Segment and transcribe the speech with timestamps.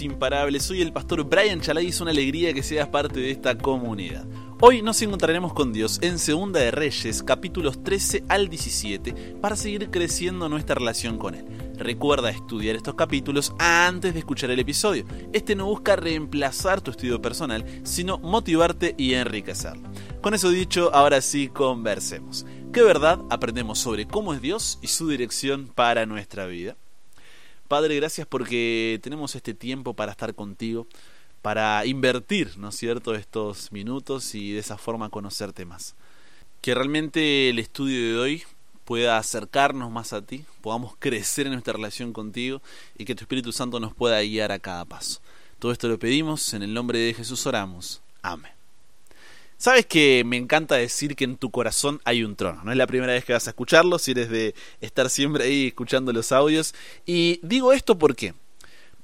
[0.00, 0.62] imparables.
[0.62, 4.26] Soy el pastor Brian Chalai y es una alegría que seas parte de esta comunidad.
[4.60, 9.90] Hoy nos encontraremos con Dios en Segunda de Reyes, capítulos 13 al 17, para seguir
[9.90, 11.44] creciendo nuestra relación con Él.
[11.76, 15.04] Recuerda estudiar estos capítulos antes de escuchar el episodio.
[15.32, 19.90] Este no busca reemplazar tu estudio personal, sino motivarte y enriquecerlo.
[20.22, 22.46] Con eso dicho, ahora sí conversemos.
[22.72, 26.76] ¿Qué verdad aprendemos sobre cómo es Dios y su dirección para nuestra vida?
[27.74, 30.86] Padre, gracias porque tenemos este tiempo para estar contigo,
[31.42, 35.96] para invertir, ¿no es cierto?, estos minutos y de esa forma conocerte más.
[36.60, 38.42] Que realmente el estudio de hoy
[38.84, 42.62] pueda acercarnos más a ti, podamos crecer en nuestra relación contigo
[42.96, 45.20] y que tu Espíritu Santo nos pueda guiar a cada paso.
[45.58, 48.02] Todo esto lo pedimos, en el nombre de Jesús oramos.
[48.22, 48.53] Amén.
[49.56, 52.62] Sabes que me encanta decir que en tu corazón hay un trono.
[52.64, 55.68] No es la primera vez que vas a escucharlo, si eres de estar siempre ahí
[55.68, 56.74] escuchando los audios.
[57.06, 58.34] Y digo esto por qué.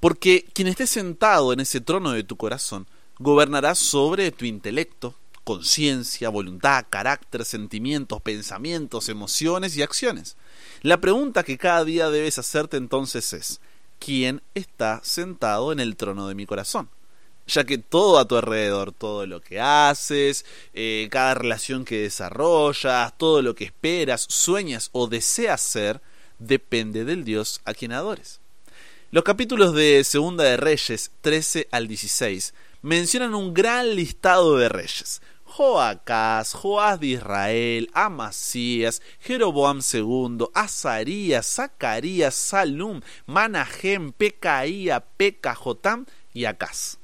[0.00, 2.86] Porque quien esté sentado en ese trono de tu corazón
[3.18, 10.36] gobernará sobre tu intelecto, conciencia, voluntad, carácter, sentimientos, pensamientos, emociones y acciones.
[10.82, 13.60] La pregunta que cada día debes hacerte entonces es,
[13.98, 16.88] ¿quién está sentado en el trono de mi corazón?
[17.50, 23.16] Ya que todo a tu alrededor, todo lo que haces, eh, cada relación que desarrollas,
[23.18, 26.00] todo lo que esperas, sueñas o deseas ser,
[26.38, 28.40] depende del Dios a quien adores.
[29.10, 35.20] Los capítulos de Segunda de Reyes 13 al 16 mencionan un gran listado de reyes.
[35.44, 46.98] Joacás, Joás de Israel, Amasías, Jeroboam II, Azarías, Zacarías, Salum, Manahem, Pecaía, Pecajotam y Acaz.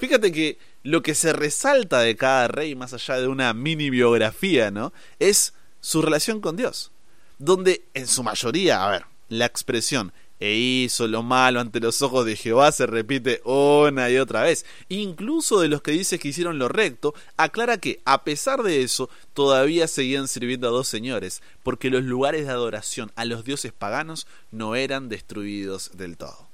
[0.00, 4.70] Fíjate que lo que se resalta de cada rey, más allá de una mini biografía,
[4.70, 4.94] ¿no?
[5.18, 6.90] Es su relación con Dios.
[7.38, 12.24] Donde en su mayoría, a ver, la expresión e hizo lo malo ante los ojos
[12.24, 14.64] de Jehová se repite una y otra vez.
[14.88, 19.10] Incluso de los que dice que hicieron lo recto, aclara que, a pesar de eso,
[19.34, 24.26] todavía seguían sirviendo a dos señores, porque los lugares de adoración a los dioses paganos
[24.50, 26.48] no eran destruidos del todo.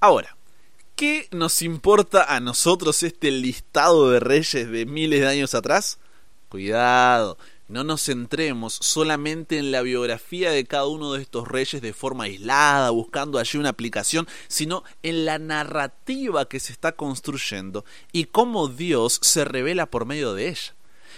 [0.00, 0.34] Ahora,
[0.96, 5.98] ¿Qué nos importa a nosotros este listado de reyes de miles de años atrás?
[6.48, 11.92] Cuidado, no nos centremos solamente en la biografía de cada uno de estos reyes de
[11.92, 18.26] forma aislada, buscando allí una aplicación, sino en la narrativa que se está construyendo y
[18.26, 20.76] cómo Dios se revela por medio de ella.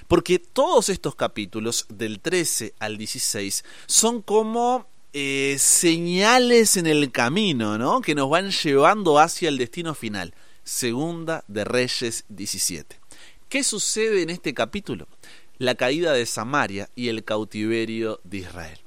[0.09, 7.78] Porque todos estos capítulos, del 13 al 16, son como eh, señales en el camino,
[7.78, 8.03] ¿no?
[8.03, 10.34] Que nos van llevando hacia el destino final.
[10.62, 13.00] Segunda de Reyes 17.
[13.49, 15.09] ¿Qué sucede en este capítulo?
[15.56, 18.78] La caída de Samaria y el cautiverio de Israel.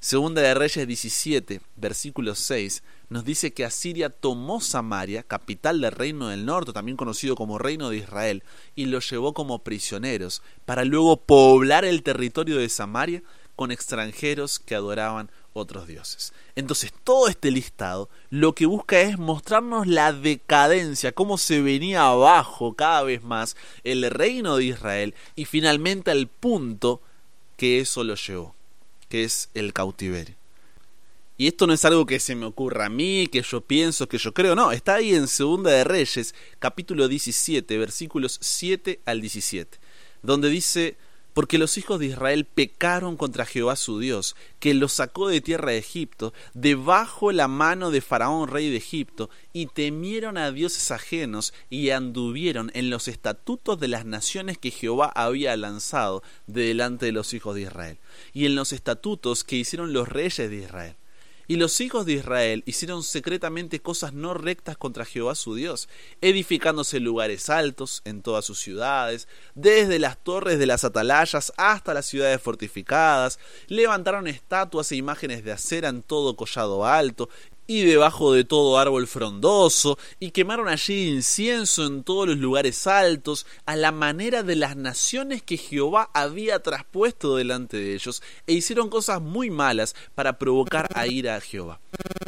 [0.00, 6.26] Segunda de Reyes 17, versículo 6, nos dice que Asiria tomó Samaria, capital del reino
[6.26, 8.42] del norte, también conocido como reino de Israel,
[8.74, 13.22] y lo llevó como prisioneros, para luego poblar el territorio de Samaria
[13.58, 16.32] con extranjeros que adoraban otros dioses.
[16.56, 22.74] Entonces, todo este listado lo que busca es mostrarnos la decadencia, cómo se venía abajo
[22.74, 27.02] cada vez más el reino de Israel y finalmente al punto
[27.56, 28.54] que eso lo llevó,
[29.08, 30.36] que es el cautiverio.
[31.40, 34.18] Y esto no es algo que se me ocurra a mí, que yo pienso, que
[34.18, 39.78] yo creo, no, está ahí en Segunda de Reyes, capítulo 17, versículos 7 al 17,
[40.22, 40.96] donde dice,
[41.38, 45.70] porque los hijos de Israel pecaron contra Jehová su Dios, que los sacó de tierra
[45.70, 51.54] de Egipto, debajo la mano de Faraón rey de Egipto, y temieron a dioses ajenos,
[51.70, 57.12] y anduvieron en los estatutos de las naciones que Jehová había lanzado de delante de
[57.12, 57.98] los hijos de Israel,
[58.32, 60.96] y en los estatutos que hicieron los reyes de Israel
[61.48, 65.88] y los hijos de Israel hicieron secretamente cosas no rectas contra Jehová su Dios,
[66.20, 72.06] edificándose lugares altos en todas sus ciudades, desde las torres de las atalayas hasta las
[72.06, 77.30] ciudades fortificadas, levantaron estatuas e imágenes de acera en todo collado alto,
[77.68, 83.46] y debajo de todo árbol frondoso, y quemaron allí incienso en todos los lugares altos,
[83.66, 88.88] a la manera de las naciones que Jehová había traspuesto delante de ellos, e hicieron
[88.88, 91.78] cosas muy malas para provocar a ira a Jehová.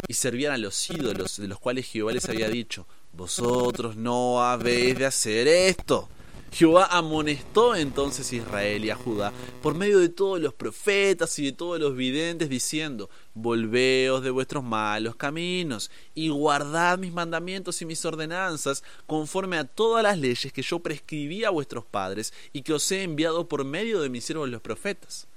[0.06, 4.99] Y servían a los ídolos de los cuales Jehová les había dicho, Vosotros no habéis
[4.99, 6.09] de hacer esto.
[6.52, 9.32] Jehová amonestó entonces a Israel y a Judá
[9.62, 14.64] por medio de todos los profetas y de todos los videntes diciendo, Volveos de vuestros
[14.64, 20.62] malos caminos y guardad mis mandamientos y mis ordenanzas conforme a todas las leyes que
[20.62, 24.49] yo prescribí a vuestros padres y que os he enviado por medio de mis siervos
[24.49, 25.29] los profetas.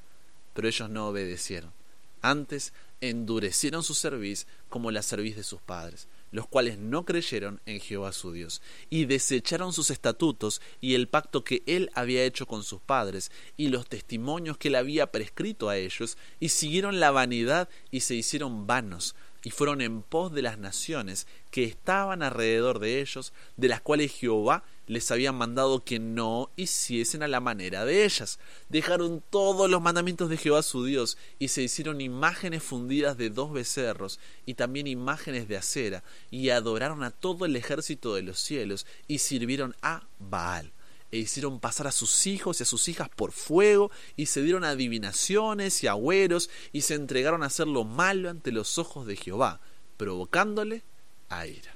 [0.53, 1.82] Pero ellos no obedecieron.
[2.23, 2.71] Antes
[3.01, 8.13] endurecieron su cerviz como la cerviz de sus padres, los cuales no creyeron en Jehová
[8.13, 12.81] su Dios, y desecharon sus estatutos y el pacto que él había hecho con sus
[12.81, 17.99] padres, y los testimonios que él había prescrito a ellos, y siguieron la vanidad y
[17.99, 23.33] se hicieron vanos, y fueron en pos de las naciones que estaban alrededor de ellos,
[23.57, 28.39] de las cuales Jehová les había mandado que no hiciesen a la manera de ellas.
[28.69, 33.51] Dejaron todos los mandamientos de Jehová su Dios y se hicieron imágenes fundidas de dos
[33.51, 38.85] becerros y también imágenes de acera y adoraron a todo el ejército de los cielos
[39.07, 40.71] y sirvieron a Baal
[41.13, 44.63] e hicieron pasar a sus hijos y a sus hijas por fuego, y se dieron
[44.63, 49.61] adivinaciones y agüeros, y se entregaron a hacer lo malo ante los ojos de Jehová,
[49.97, 50.81] provocándole
[51.29, 51.72] a ira.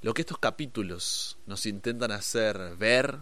[0.00, 3.18] Lo que estos capítulos nos intentan hacer ver,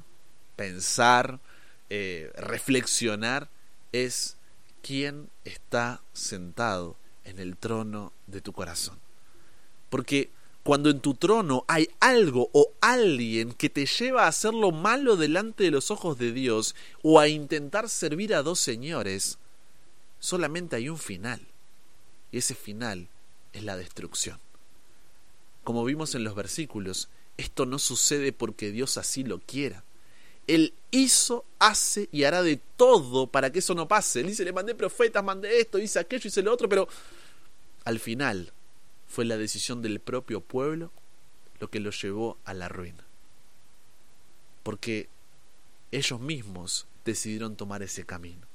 [0.56, 1.40] pensar,
[1.88, 3.49] eh, reflexionar,
[3.93, 4.37] es
[4.82, 8.99] quién está sentado en el trono de tu corazón.
[9.88, 10.31] Porque
[10.62, 15.17] cuando en tu trono hay algo o alguien que te lleva a hacer lo malo
[15.17, 19.38] delante de los ojos de Dios o a intentar servir a dos señores,
[20.19, 21.40] solamente hay un final.
[22.32, 23.08] Y ese final
[23.52, 24.40] es la destrucción.
[25.66, 29.82] Como vimos en los versículos, esto no sucede porque Dios así lo quiera.
[30.46, 34.20] Él hizo, hace y hará de todo para que eso no pase.
[34.20, 36.86] Él dice, le mandé profetas, mandé esto, hice aquello, hice lo otro, pero
[37.84, 38.52] al final
[39.08, 40.92] fue la decisión del propio pueblo
[41.58, 43.04] lo que lo llevó a la ruina.
[44.62, 45.08] Porque
[45.90, 48.46] ellos mismos decidieron tomar ese camino.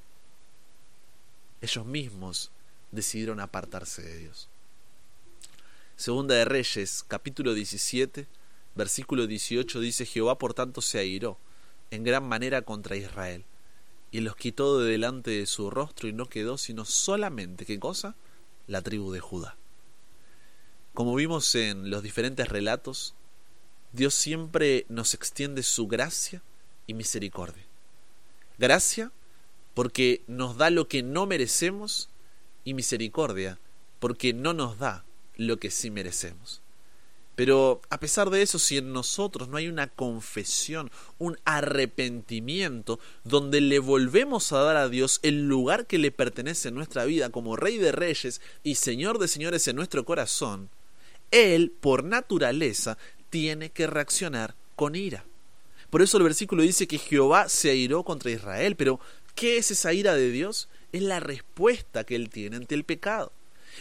[1.59, 2.51] Ellos mismos
[2.93, 4.47] decidieron apartarse de Dios.
[6.01, 8.25] Segunda de Reyes, capítulo 17,
[8.73, 11.37] versículo 18 dice, Jehová por tanto se airó
[11.91, 13.45] en gran manera contra Israel,
[14.09, 18.15] y los quitó de delante de su rostro y no quedó sino solamente, ¿qué cosa?
[18.65, 19.57] La tribu de Judá.
[20.95, 23.13] Como vimos en los diferentes relatos,
[23.91, 26.41] Dios siempre nos extiende su gracia
[26.87, 27.67] y misericordia.
[28.57, 29.11] Gracia
[29.75, 32.09] porque nos da lo que no merecemos
[32.63, 33.59] y misericordia
[33.99, 35.05] porque no nos da
[35.47, 36.61] lo que sí merecemos.
[37.35, 43.61] Pero a pesar de eso, si en nosotros no hay una confesión, un arrepentimiento, donde
[43.61, 47.55] le volvemos a dar a Dios el lugar que le pertenece en nuestra vida como
[47.55, 50.69] Rey de Reyes y Señor de Señores en nuestro corazón,
[51.31, 52.97] él, por naturaleza,
[53.29, 55.25] tiene que reaccionar con ira.
[55.89, 58.99] Por eso el versículo dice que Jehová se airó contra Israel, pero
[59.35, 60.69] ¿qué es esa ira de Dios?
[60.91, 63.31] Es la respuesta que él tiene ante el pecado.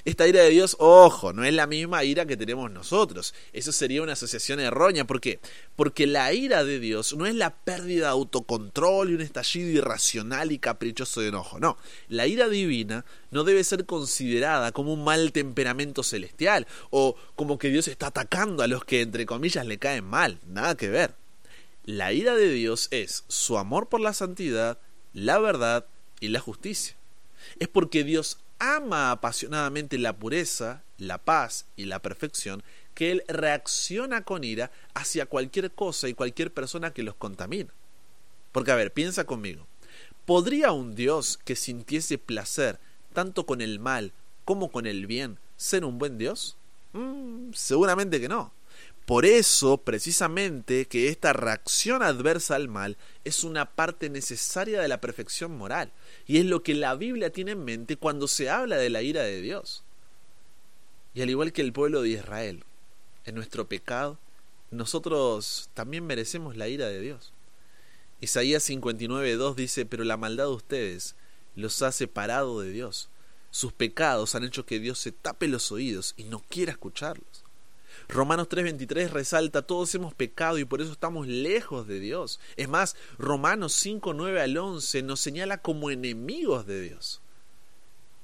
[0.05, 3.35] Esta ira de Dios, ojo, no es la misma ira que tenemos nosotros.
[3.53, 5.07] Eso sería una asociación errónea.
[5.07, 5.41] ¿Por qué?
[5.77, 10.53] Porque la ira de Dios no es la pérdida de autocontrol y un estallido irracional
[10.53, 11.61] y caprichoso de enojo.
[11.61, 11.77] No,
[12.09, 17.71] la ira divina no debe ser considerada como un mal temperamento celestial o como que
[17.71, 20.39] Dios está atacando a los que entre comillas le caen mal.
[20.47, 21.15] Nada que ver.
[21.85, 24.79] La ira de Dios es su amor por la santidad,
[25.13, 25.87] la verdad
[26.21, 26.95] y la justicia.
[27.59, 32.62] Es porque Dios ama apasionadamente la pureza, la paz y la perfección,
[32.95, 37.71] que Él reacciona con ira hacia cualquier cosa y cualquier persona que los contamina.
[38.53, 39.67] Porque, a ver, piensa conmigo.
[40.27, 42.79] ¿Podría un Dios que sintiese placer
[43.12, 44.12] tanto con el mal
[44.45, 46.57] como con el bien ser un buen Dios?
[46.93, 48.52] Mm, seguramente que no.
[49.11, 55.00] Por eso, precisamente, que esta reacción adversa al mal es una parte necesaria de la
[55.00, 55.90] perfección moral,
[56.29, 59.25] y es lo que la Biblia tiene en mente cuando se habla de la ira
[59.25, 59.83] de Dios.
[61.12, 62.62] Y al igual que el pueblo de Israel,
[63.25, 64.17] en nuestro pecado,
[64.71, 67.33] nosotros también merecemos la ira de Dios.
[68.21, 71.17] Isaías 59.2 dice, pero la maldad de ustedes
[71.57, 73.09] los ha separado de Dios.
[73.50, 77.50] Sus pecados han hecho que Dios se tape los oídos y no quiera escucharlos.
[78.09, 82.40] Romanos 3:23 resalta, todos hemos pecado y por eso estamos lejos de Dios.
[82.57, 87.21] Es más, Romanos 5:9 al 11 nos señala como enemigos de Dios.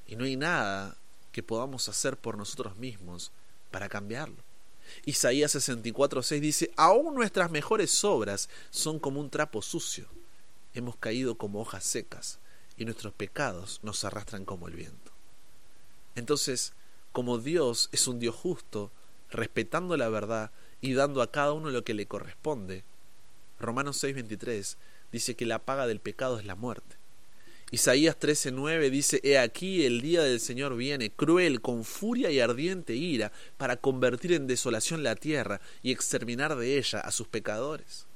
[0.06, 0.96] Y no hay nada
[1.32, 3.32] que podamos hacer por nosotros mismos
[3.70, 4.36] para cambiarlo.
[5.04, 10.06] Isaías 64:6 dice, aún nuestras mejores obras son como un trapo sucio.
[10.74, 12.38] Hemos caído como hojas secas
[12.76, 15.12] y nuestros pecados nos arrastran como el viento.
[16.14, 16.72] Entonces,
[17.12, 18.90] como Dios es un Dios justo,
[19.30, 22.84] respetando la verdad y dando a cada uno lo que le corresponde.
[23.58, 24.76] Romanos 6:23
[25.12, 26.96] dice que la paga del pecado es la muerte.
[27.72, 32.94] Isaías 13:9 dice, He aquí el día del Señor viene, cruel, con furia y ardiente
[32.94, 38.06] ira, para convertir en desolación la tierra y exterminar de ella a sus pecadores.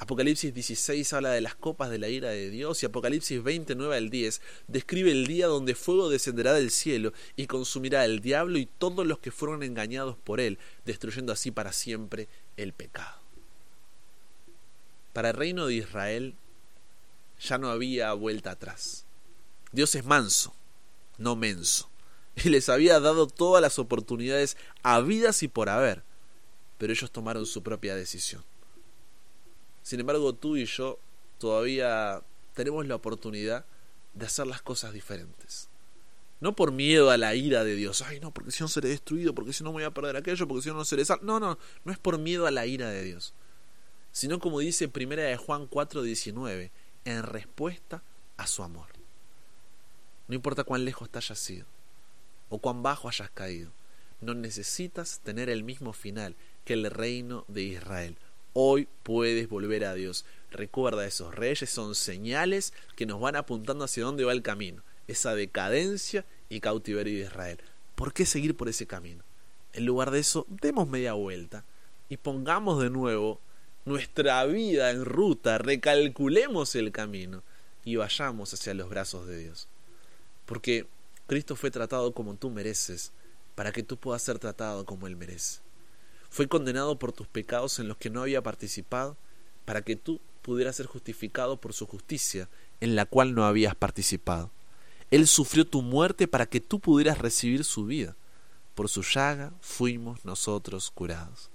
[0.00, 4.08] Apocalipsis 16 habla de las copas de la ira de Dios y Apocalipsis 29 al
[4.08, 9.06] 10 describe el día donde fuego descenderá del cielo y consumirá al diablo y todos
[9.06, 13.20] los que fueron engañados por él, destruyendo así para siempre el pecado.
[15.12, 16.34] Para el reino de Israel
[17.38, 19.04] ya no había vuelta atrás.
[19.70, 20.54] Dios es manso,
[21.18, 21.90] no menso,
[22.42, 26.02] y les había dado todas las oportunidades habidas y por haber,
[26.78, 28.42] pero ellos tomaron su propia decisión.
[29.90, 31.00] Sin embargo, tú y yo
[31.38, 32.22] todavía
[32.54, 33.64] tenemos la oportunidad
[34.14, 35.68] de hacer las cosas diferentes.
[36.38, 38.00] No por miedo a la ira de Dios.
[38.02, 40.46] Ay, no, porque si no seré destruido, porque si no me voy a perder aquello,
[40.46, 41.24] porque si no no seré salvo.
[41.24, 43.34] No, no, no es por miedo a la ira de Dios.
[44.12, 46.70] Sino como dice primera de Juan 4:19,
[47.04, 48.04] en respuesta
[48.36, 48.86] a su amor.
[50.28, 51.66] No importa cuán lejos te hayas sido
[52.48, 53.72] o cuán bajo hayas caído,
[54.20, 58.16] no necesitas tener el mismo final que el reino de Israel.
[58.52, 60.24] Hoy puedes volver a Dios.
[60.50, 65.34] Recuerda, esos reyes son señales que nos van apuntando hacia dónde va el camino, esa
[65.34, 67.58] decadencia y cautiverio de Israel.
[67.94, 69.22] ¿Por qué seguir por ese camino?
[69.72, 71.64] En lugar de eso, demos media vuelta
[72.08, 73.40] y pongamos de nuevo
[73.84, 77.42] nuestra vida en ruta, recalculemos el camino
[77.84, 79.68] y vayamos hacia los brazos de Dios.
[80.46, 80.86] Porque
[81.26, 83.12] Cristo fue tratado como tú mereces,
[83.54, 85.60] para que tú puedas ser tratado como Él merece.
[86.30, 89.16] Fue condenado por tus pecados en los que no había participado,
[89.64, 92.48] para que tú pudieras ser justificado por su justicia,
[92.80, 94.50] en la cual no habías participado.
[95.10, 98.16] Él sufrió tu muerte para que tú pudieras recibir su vida.
[98.74, 101.50] Por su llaga fuimos nosotros curados.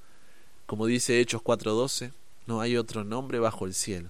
[0.65, 2.11] Como dice Hechos 4:12,
[2.45, 4.09] no hay otro nombre bajo el cielo,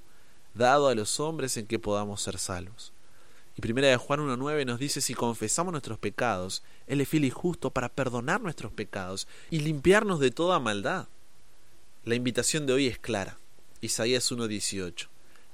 [0.55, 2.91] dado a los hombres en que podamos ser salvos.
[3.57, 7.29] Y primera de Juan 1.9 nos dice, si confesamos nuestros pecados, Él es fiel y
[7.29, 11.07] justo para perdonar nuestros pecados y limpiarnos de toda maldad.
[12.03, 13.39] La invitación de hoy es clara.
[13.81, 15.07] Isaías 1.18.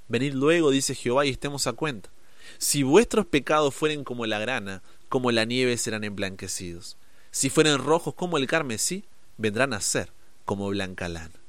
[0.07, 2.09] Venid luego, dice Jehová, y estemos a cuenta.
[2.57, 6.97] Si vuestros pecados fueren como la grana, como la nieve serán emblanquecidos.
[7.29, 9.05] Si fueren rojos como el carmesí,
[9.37, 10.11] vendrán a ser
[10.45, 11.39] como blanca lana.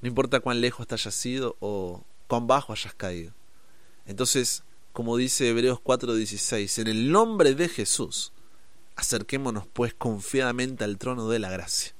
[0.00, 1.26] No importa cuán lejos te hayas
[1.60, 3.32] o cuán bajo hayas caído.
[4.06, 4.62] Entonces,
[4.94, 8.32] como dice Hebreos 4:16, en el nombre de Jesús,
[8.94, 11.92] acerquémonos pues confiadamente al trono de la gracia,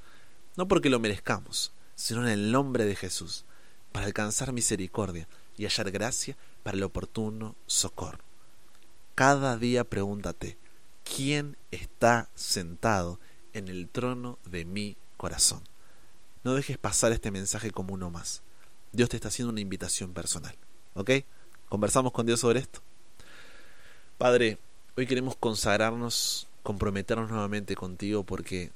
[0.57, 3.47] no porque lo merezcamos, sino en el nombre de Jesús,
[3.91, 8.23] para alcanzar misericordia y hallar gracia para el oportuno socorro.
[9.17, 10.57] Cada día pregúntate,
[11.03, 13.19] ¿quién está sentado
[13.55, 15.65] en el trono de mi corazón?
[16.45, 18.43] No dejes pasar este mensaje como uno más.
[18.93, 20.55] Dios te está haciendo una invitación personal.
[20.95, 21.11] ¿Ok?
[21.69, 22.84] Conversamos con Dios sobre esto.
[24.19, 24.59] Padre,
[24.97, 28.71] hoy queremos consagrarnos, comprometernos nuevamente contigo porque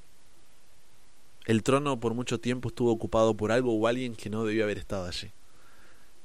[1.47, 4.79] el trono por mucho tiempo estuvo ocupado por algo o alguien que no debió haber
[4.79, 5.31] estado allí.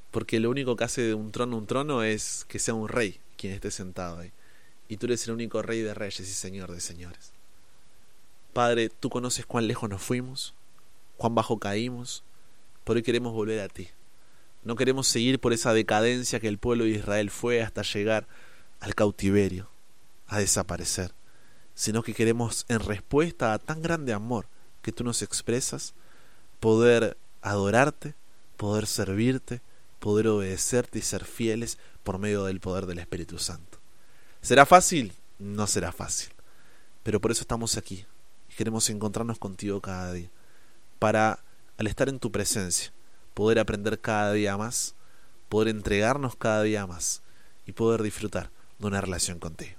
[0.09, 3.19] Porque lo único que hace de un trono un trono es que sea un rey
[3.37, 4.31] quien esté sentado ahí.
[4.89, 7.33] Y tú eres el único rey de reyes y señor de señores.
[8.51, 10.55] Padre, tú conoces cuán lejos nos fuimos,
[11.17, 12.23] cuán bajo caímos,
[12.83, 13.89] pero hoy queremos volver a ti.
[14.63, 18.27] No queremos seguir por esa decadencia que el pueblo de Israel fue hasta llegar
[18.83, 19.69] al cautiverio,
[20.27, 21.13] a desaparecer,
[21.73, 24.45] sino que queremos en respuesta a tan grande amor
[24.81, 25.93] que tú nos expresas,
[26.59, 28.13] poder adorarte,
[28.57, 29.61] poder servirte,
[29.99, 33.79] poder obedecerte y ser fieles por medio del poder del Espíritu Santo.
[34.41, 35.13] ¿Será fácil?
[35.39, 36.33] No será fácil.
[37.03, 38.05] Pero por eso estamos aquí
[38.49, 40.29] y queremos encontrarnos contigo cada día,
[40.99, 41.39] para,
[41.77, 42.91] al estar en tu presencia,
[43.33, 44.93] poder aprender cada día más,
[45.47, 47.21] poder entregarnos cada día más
[47.65, 48.49] y poder disfrutar
[48.79, 49.77] de una relación contigo.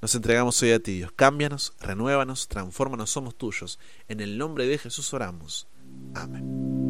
[0.00, 1.12] Nos entregamos hoy a ti, Dios.
[1.12, 3.78] Cámbianos, renuévanos, transfórmanos, somos tuyos.
[4.08, 5.68] En el nombre de Jesús oramos.
[6.14, 6.89] Amén.